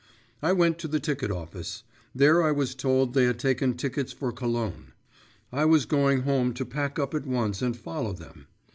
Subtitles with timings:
[0.41, 1.83] I went to the ticket office;
[2.15, 4.93] there I was told they had taken tickets for Cologne.
[5.51, 8.47] I was going home to pack up at once and follow them.